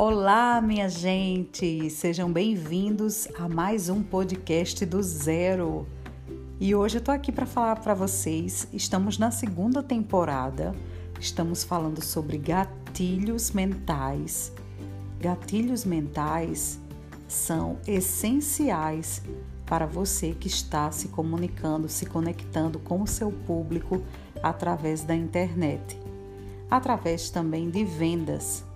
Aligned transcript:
Olá, 0.00 0.60
minha 0.60 0.88
gente! 0.88 1.90
Sejam 1.90 2.32
bem-vindos 2.32 3.26
a 3.36 3.48
mais 3.48 3.88
um 3.88 4.00
podcast 4.00 4.86
do 4.86 5.02
Zero. 5.02 5.88
E 6.60 6.72
hoje 6.72 6.98
eu 6.98 7.00
tô 7.00 7.10
aqui 7.10 7.32
para 7.32 7.44
falar 7.44 7.80
para 7.80 7.94
vocês. 7.94 8.68
Estamos 8.72 9.18
na 9.18 9.32
segunda 9.32 9.82
temporada. 9.82 10.72
Estamos 11.18 11.64
falando 11.64 12.00
sobre 12.00 12.38
gatilhos 12.38 13.50
mentais. 13.50 14.52
Gatilhos 15.18 15.84
mentais 15.84 16.78
são 17.26 17.76
essenciais 17.84 19.20
para 19.66 19.84
você 19.84 20.30
que 20.30 20.46
está 20.46 20.92
se 20.92 21.08
comunicando, 21.08 21.88
se 21.88 22.06
conectando 22.06 22.78
com 22.78 23.02
o 23.02 23.06
seu 23.08 23.32
público 23.32 24.00
através 24.44 25.02
da 25.02 25.16
internet, 25.16 25.98
através 26.70 27.30
também 27.30 27.68
de 27.68 27.84
vendas 27.84 28.67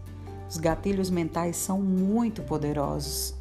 os 0.52 0.58
gatilhos 0.58 1.08
mentais 1.08 1.56
são 1.56 1.80
muito 1.80 2.42
poderosos. 2.42 3.34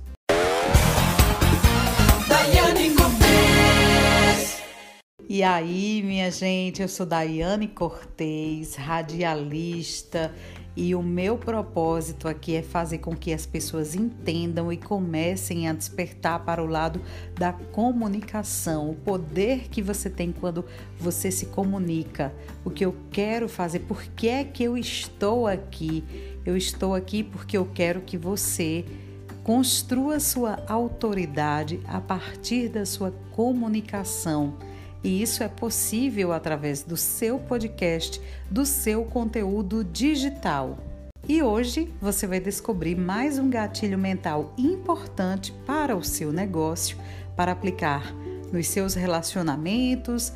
E 5.27 5.43
aí, 5.43 6.01
minha 6.03 6.31
gente, 6.31 6.81
eu 6.81 6.87
sou 6.87 7.05
Daiane 7.05 7.67
Cortez, 7.67 8.75
radialista, 8.75 10.34
e 10.75 10.95
o 10.95 11.03
meu 11.03 11.38
propósito 11.38 12.27
aqui 12.27 12.55
é 12.55 12.61
fazer 12.61 12.99
com 12.99 13.16
que 13.16 13.34
as 13.34 13.45
pessoas 13.45 13.95
entendam 13.95 14.71
e 14.71 14.77
comecem 14.77 15.67
a 15.67 15.73
despertar 15.73 16.45
para 16.45 16.63
o 16.63 16.67
lado 16.67 17.02
da 17.35 17.52
comunicação, 17.52 18.89
o 18.89 18.95
poder 18.95 19.67
que 19.70 19.81
você 19.81 20.09
tem 20.09 20.31
quando 20.31 20.63
você 20.99 21.29
se 21.29 21.48
comunica, 21.48 22.34
o 22.63 22.70
que 22.70 22.85
eu 22.85 22.95
quero 23.12 23.49
fazer, 23.49 23.79
por 23.79 24.03
que 24.03 24.29
é 24.29 24.43
que 24.43 24.63
eu 24.63 24.77
estou 24.77 25.48
aqui 25.48 26.03
eu 26.45 26.57
estou 26.57 26.95
aqui 26.95 27.23
porque 27.23 27.55
eu 27.55 27.65
quero 27.65 28.01
que 28.01 28.17
você 28.17 28.84
construa 29.43 30.20
sua 30.20 30.63
autoridade 30.67 31.79
a 31.88 32.01
partir 32.01 32.70
da 32.70 32.85
sua 32.85 33.12
comunicação. 33.32 34.55
E 35.04 35.21
isso 35.21 35.44
é 35.44 35.48
possível 35.48 36.32
através 36.32 36.84
do 36.84 36.96
seu 36.96 37.40
podcast, 37.40 38.21
do 38.49 38.66
seu 38.66 39.04
conteúdo 39.05 39.84
digital. 39.84 40.77
E 41.27 41.41
hoje 41.41 41.91
você 42.02 42.27
vai 42.27 42.40
descobrir 42.40 42.96
mais 42.96 43.38
um 43.38 43.49
gatilho 43.49 43.98
mental 43.98 44.54
importante 44.57 45.54
para 45.66 45.96
o 45.96 46.04
seu 46.04 46.32
negócio, 46.32 46.98
para 47.35 47.52
aplicar 47.52 48.13
nos 48.52 48.68
seus 48.68 48.96
relacionamentos, 48.96 50.34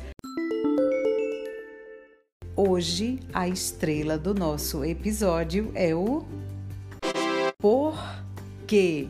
Hoje, 2.58 3.20
a 3.34 3.46
estrela 3.46 4.16
do 4.16 4.32
nosso 4.32 4.82
episódio 4.82 5.70
é 5.74 5.94
o 5.94 6.24
Por 7.58 7.94
quê? 8.66 9.08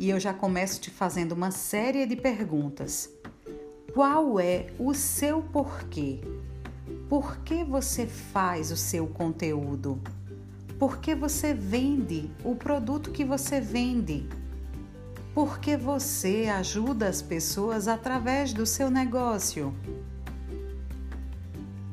E 0.00 0.08
eu 0.08 0.18
já 0.18 0.32
começo 0.32 0.80
te 0.80 0.90
fazendo 0.90 1.32
uma 1.32 1.50
série 1.50 2.06
de 2.06 2.16
perguntas. 2.16 3.10
Qual 3.92 4.40
é 4.40 4.66
o 4.78 4.94
seu 4.94 5.42
porquê? 5.42 6.20
Por 7.06 7.36
que 7.40 7.62
você 7.62 8.06
faz 8.06 8.72
o 8.72 8.76
seu 8.76 9.06
conteúdo? 9.06 10.00
Por 10.78 10.98
que 10.98 11.14
você 11.14 11.52
vende 11.52 12.30
o 12.42 12.56
produto 12.56 13.10
que 13.10 13.24
você 13.26 13.60
vende? 13.60 14.26
porque 15.34 15.76
você 15.76 16.48
ajuda 16.52 17.08
as 17.08 17.22
pessoas 17.22 17.86
através 17.86 18.52
do 18.52 18.66
seu 18.66 18.90
negócio. 18.90 19.74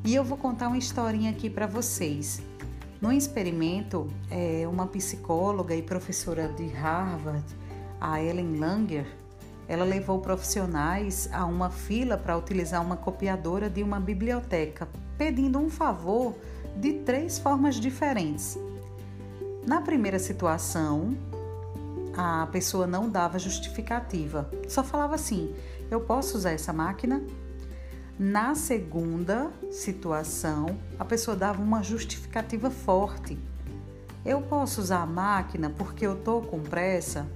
E 0.04 0.14
eu 0.14 0.24
vou 0.24 0.36
contar 0.36 0.68
uma 0.68 0.78
historinha 0.78 1.30
aqui 1.30 1.48
para 1.48 1.66
vocês. 1.66 2.42
No 3.00 3.12
experimento, 3.12 4.08
é, 4.28 4.66
uma 4.66 4.86
psicóloga 4.86 5.74
e 5.74 5.82
professora 5.82 6.48
de 6.48 6.66
Harvard, 6.66 7.44
a 8.00 8.22
Ellen 8.22 8.58
Langer, 8.58 9.06
ela 9.66 9.84
levou 9.84 10.18
profissionais 10.20 11.28
a 11.32 11.44
uma 11.44 11.70
fila 11.70 12.16
para 12.16 12.36
utilizar 12.36 12.82
uma 12.82 12.96
copiadora 12.96 13.68
de 13.68 13.82
uma 13.82 14.00
biblioteca, 14.00 14.88
pedindo 15.16 15.58
um 15.58 15.68
favor 15.68 16.34
de 16.76 16.94
três 17.00 17.38
formas 17.38 17.76
diferentes. 17.76 18.58
Na 19.66 19.80
primeira 19.82 20.18
situação, 20.18 21.16
a 22.16 22.46
pessoa 22.46 22.86
não 22.86 23.10
dava 23.10 23.38
justificativa, 23.38 24.50
só 24.66 24.82
falava 24.82 25.14
assim: 25.14 25.54
eu 25.90 26.00
posso 26.00 26.36
usar 26.36 26.52
essa 26.52 26.72
máquina? 26.72 27.22
Na 28.18 28.54
segunda 28.54 29.50
situação, 29.70 30.76
a 30.98 31.04
pessoa 31.04 31.36
dava 31.36 31.62
uma 31.62 31.82
justificativa 31.82 32.70
forte. 32.70 33.38
Eu 34.24 34.42
posso 34.42 34.80
usar 34.80 35.02
a 35.02 35.06
máquina 35.06 35.70
porque 35.70 36.04
eu 36.04 36.16
tô 36.16 36.40
com 36.40 36.58
pressa? 36.60 37.26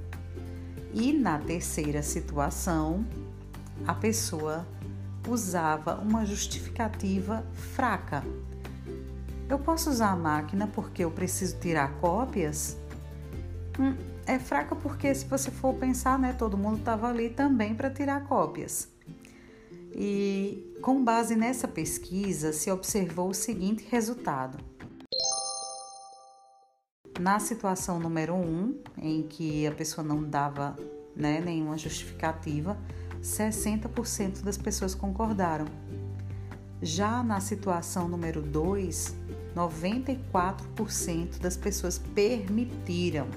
E 0.93 1.13
na 1.13 1.39
terceira 1.39 2.03
situação, 2.03 3.07
a 3.87 3.95
pessoa 3.95 4.67
usava 5.29 5.97
uma 5.97 6.27
justificativa 6.27 7.45
fraca. 7.75 8.23
Eu 9.49 9.59
posso 9.59 9.91
usar 9.91 10.11
a 10.11 10.17
máquina 10.17 10.67
porque 10.67 11.05
eu 11.05 11.11
preciso 11.11 11.59
tirar 11.59 11.95
cópias? 11.95 12.77
Hum, 13.79 13.97
é 14.27 14.39
fraca 14.39 14.75
porque 14.77 15.15
se 15.15 15.25
você 15.25 15.51
for 15.51 15.75
pensar, 15.75 16.19
né, 16.19 16.33
todo 16.33 16.57
mundo 16.57 16.79
estava 16.79 17.09
ali 17.09 17.31
também 17.31 17.75
para 17.75 17.91
tirar 17.91 18.25
cópias. 18.25 18.89
E 19.95 20.77
com 20.83 21.03
base 21.03 21.37
nessa 21.37 21.69
pesquisa 21.69 22.53
se 22.53 22.71
observou 22.71 23.29
o 23.31 23.35
seguinte 23.35 23.87
resultado. 23.91 24.72
Na 27.21 27.39
situação 27.39 27.99
número 27.99 28.35
1, 28.35 28.39
um, 28.39 28.75
em 28.97 29.23
que 29.23 29.67
a 29.67 29.73
pessoa 29.73 30.07
não 30.07 30.23
dava 30.23 30.79
né, 31.15 31.41
nenhuma 31.41 31.77
justificativa, 31.77 32.79
60% 33.23 34.43
das 34.43 34.57
pessoas 34.57 34.95
concordaram. 34.95 35.67
Já 36.81 37.23
na 37.23 37.39
situação 37.39 38.09
número 38.09 38.41
2, 38.41 39.15
94% 39.55 41.39
das 41.39 41.55
pessoas 41.57 41.99
permitiram. 41.99 43.29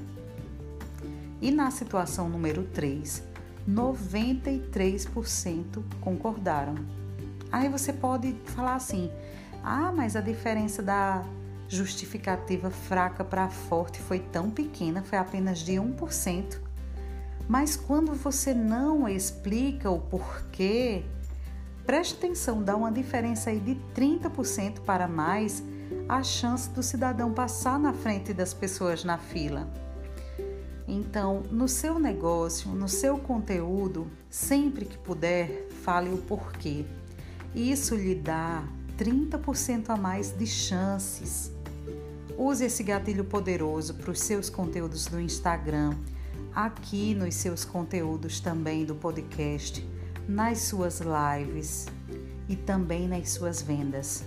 E 1.42 1.52
na 1.52 1.70
situação 1.70 2.30
número 2.30 2.64
3, 2.64 3.22
93% 3.70 5.84
concordaram. 6.00 6.76
Aí 7.52 7.68
você 7.70 7.94
pode 7.94 8.34
falar 8.46 8.76
assim: 8.76 9.12
ah, 9.62 9.92
mas 9.92 10.16
a 10.16 10.22
diferença 10.22 10.82
da 10.82 11.24
justificativa 11.68 12.70
fraca 12.70 13.24
para 13.24 13.50
forte 13.50 14.00
foi 14.02 14.20
tão 14.20 14.50
pequena, 14.50 15.04
foi 15.04 15.18
apenas 15.18 15.60
de 15.60 15.74
1%. 15.74 16.60
Mas 17.48 17.76
quando 17.76 18.14
você 18.14 18.54
não 18.54 19.08
explica 19.08 19.90
o 19.90 20.00
porquê, 20.00 21.04
preste 21.86 22.16
atenção, 22.16 22.64
dá 22.64 22.76
uma 22.76 22.92
diferença 22.92 23.50
aí 23.50 23.60
de 23.60 23.76
30% 23.94 24.80
para 24.82 25.08
mais 25.08 25.64
a 26.10 26.24
chance 26.24 26.70
do 26.70 26.82
cidadão 26.82 27.34
passar 27.34 27.80
na 27.80 27.94
frente 27.94 28.34
das 28.34 28.54
pessoas 28.54 29.04
na 29.04 29.18
fila. 29.18 29.68
Então, 30.88 31.44
no 31.52 31.68
seu 31.68 32.00
negócio, 32.00 32.70
no 32.72 32.88
seu 32.88 33.18
conteúdo, 33.18 34.08
sempre 34.30 34.86
que 34.86 34.98
puder, 34.98 35.68
fale 35.84 36.10
o 36.10 36.18
porquê. 36.18 36.86
Isso 37.56 37.96
lhe 37.96 38.14
dá 38.14 38.64
30% 38.98 39.90
a 39.90 39.98
mais 39.98 40.32
de 40.32 40.46
chances. 40.46 41.55
Use 42.38 42.66
esse 42.66 42.84
gatilho 42.84 43.24
poderoso 43.24 43.94
para 43.94 44.12
os 44.12 44.20
seus 44.20 44.50
conteúdos 44.50 45.08
do 45.08 45.22
Instagram, 45.22 45.96
aqui 46.54 47.16
nos 47.16 47.34
seus 47.36 47.64
conteúdos 47.64 48.42
também 48.42 48.84
do 48.84 48.94
podcast, 48.94 49.88
nas 50.28 50.60
suas 50.60 51.00
lives 51.00 51.86
e 52.50 52.58
também 52.58 53.08
nas 53.08 53.30
suas 53.30 53.62
vendas. 53.62 54.26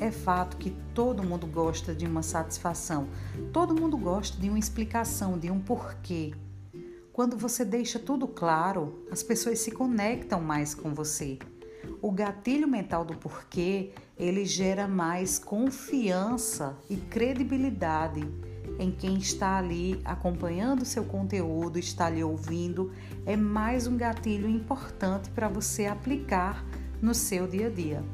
É 0.00 0.10
fato 0.10 0.56
que 0.56 0.70
todo 0.94 1.22
mundo 1.22 1.46
gosta 1.46 1.94
de 1.94 2.06
uma 2.06 2.22
satisfação, 2.22 3.08
todo 3.52 3.78
mundo 3.78 3.98
gosta 3.98 4.40
de 4.40 4.48
uma 4.48 4.58
explicação, 4.58 5.38
de 5.38 5.50
um 5.50 5.60
porquê. 5.60 6.32
Quando 7.12 7.36
você 7.36 7.62
deixa 7.62 7.98
tudo 7.98 8.26
claro, 8.26 9.06
as 9.10 9.22
pessoas 9.22 9.58
se 9.58 9.70
conectam 9.70 10.40
mais 10.40 10.74
com 10.74 10.94
você. 10.94 11.38
O 12.00 12.10
gatilho 12.10 12.66
mental 12.66 13.04
do 13.04 13.14
porquê, 13.14 13.92
ele 14.18 14.44
gera 14.44 14.86
mais 14.86 15.38
confiança 15.38 16.76
e 16.88 16.96
credibilidade 16.96 18.22
em 18.78 18.90
quem 18.90 19.16
está 19.18 19.56
ali 19.58 20.00
acompanhando 20.04 20.84
seu 20.84 21.04
conteúdo, 21.04 21.78
está 21.78 22.08
lhe 22.08 22.24
ouvindo, 22.24 22.92
é 23.24 23.36
mais 23.36 23.86
um 23.86 23.96
gatilho 23.96 24.48
importante 24.48 25.30
para 25.30 25.48
você 25.48 25.86
aplicar 25.86 26.64
no 27.00 27.14
seu 27.14 27.46
dia 27.46 27.66
a 27.66 27.70
dia. 27.70 28.04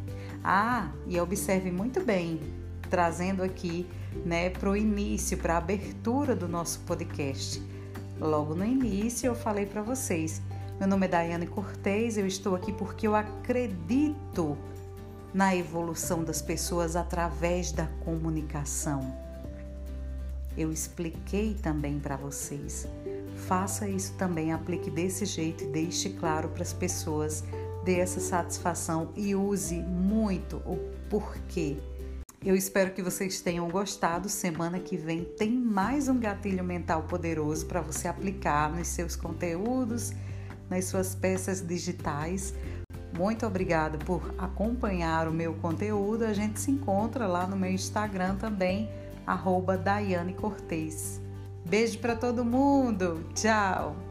Ah, 0.42 0.90
e 1.06 1.18
observe 1.20 1.70
muito 1.70 2.02
bem, 2.02 2.40
trazendo 2.88 3.42
aqui 3.42 3.86
né, 4.24 4.50
para 4.50 4.70
o 4.70 4.76
início, 4.76 5.38
para 5.38 5.54
a 5.54 5.58
abertura 5.58 6.34
do 6.34 6.48
nosso 6.48 6.80
podcast. 6.80 7.62
Logo 8.18 8.54
no 8.54 8.64
início 8.64 9.28
eu 9.28 9.34
falei 9.34 9.64
para 9.64 9.82
vocês, 9.82 10.42
meu 10.78 10.88
nome 10.88 11.06
é 11.06 11.08
Daiane 11.08 11.46
Cortez, 11.46 12.18
eu 12.18 12.26
estou 12.26 12.54
aqui 12.54 12.72
porque 12.72 13.06
eu 13.06 13.14
acredito 13.14 14.58
na 15.32 15.54
evolução 15.54 16.24
das 16.24 16.42
pessoas 16.42 16.96
através 16.96 17.72
da 17.72 17.86
comunicação. 18.04 19.14
Eu 20.56 20.72
expliquei 20.72 21.54
também 21.54 21.98
para 22.00 22.16
vocês. 22.16 22.86
Faça 23.46 23.88
isso 23.88 24.12
também, 24.14 24.52
aplique 24.52 24.90
desse 24.90 25.24
jeito 25.24 25.64
e 25.64 25.68
deixe 25.68 26.10
claro 26.10 26.48
para 26.48 26.62
as 26.62 26.72
pessoas, 26.72 27.44
dê 27.84 28.00
essa 28.00 28.20
satisfação 28.20 29.12
e 29.16 29.34
use 29.34 29.80
muito 29.80 30.56
o 30.58 30.76
porquê. 31.08 31.76
Eu 32.44 32.56
espero 32.56 32.92
que 32.92 33.02
vocês 33.02 33.40
tenham 33.42 33.68
gostado. 33.68 34.28
Semana 34.28 34.80
que 34.80 34.96
vem 34.96 35.24
tem 35.24 35.50
mais 35.50 36.08
um 36.08 36.18
gatilho 36.18 36.64
mental 36.64 37.02
poderoso 37.02 37.66
para 37.66 37.82
você 37.82 38.08
aplicar 38.08 38.74
nos 38.74 38.88
seus 38.88 39.14
conteúdos, 39.14 40.12
nas 40.68 40.86
suas 40.86 41.14
peças 41.14 41.60
digitais. 41.60 42.54
Muito 43.20 43.46
obrigada 43.46 43.98
por 43.98 44.34
acompanhar 44.38 45.28
o 45.28 45.30
meu 45.30 45.52
conteúdo. 45.52 46.24
A 46.24 46.32
gente 46.32 46.58
se 46.58 46.70
encontra 46.70 47.26
lá 47.26 47.46
no 47.46 47.54
meu 47.54 47.70
Instagram 47.70 48.36
também, 48.36 48.88
arroba 49.26 49.76
Daiane 49.76 50.32
Cortez. 50.32 51.20
Beijo 51.62 51.98
para 51.98 52.16
todo 52.16 52.46
mundo. 52.46 53.22
Tchau! 53.34 54.09